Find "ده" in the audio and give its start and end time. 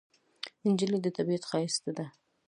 1.97-2.05